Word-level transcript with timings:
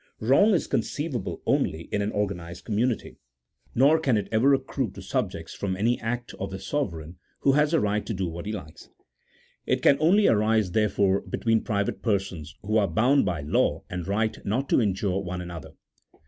Wrong 0.19 0.55
is 0.55 0.65
conceivable 0.65 1.43
only 1.45 1.81
in 1.91 2.01
an 2.01 2.11
organized 2.11 2.65
community: 2.65 3.19
nor 3.75 3.99
can 3.99 4.17
it 4.17 4.27
ever 4.31 4.51
accrue 4.51 4.89
to 4.89 4.99
subjects 4.99 5.53
from 5.53 5.77
any 5.77 6.01
act 6.01 6.33
of 6.39 6.49
the 6.49 6.57
sove 6.57 6.91
reign, 6.93 7.17
who 7.41 7.51
has 7.51 7.69
the 7.69 7.79
right 7.79 8.03
to 8.07 8.13
do 8.15 8.27
what 8.27 8.47
he 8.47 8.51
likes. 8.51 8.89
It 9.67 9.83
can 9.83 9.97
only 9.99 10.25
arise, 10.25 10.71
therefore, 10.71 11.21
between 11.21 11.61
private 11.61 12.01
persons, 12.01 12.55
who 12.63 12.77
are 12.77 12.87
bound 12.87 13.25
by 13.25 13.41
law 13.41 13.83
and 13.91 14.07
right 14.07 14.35
not 14.43 14.67
to 14.69 14.81
injure 14.81 15.19
one 15.19 15.39
another. 15.39 15.73